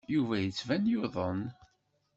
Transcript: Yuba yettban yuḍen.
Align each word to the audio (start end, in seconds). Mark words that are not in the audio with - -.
Yuba 0.13 0.35
yettban 0.39 0.83
yuḍen. 0.91 1.39